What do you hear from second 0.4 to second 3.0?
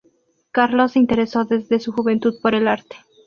Carlos se interesó desde su juventud por el arte.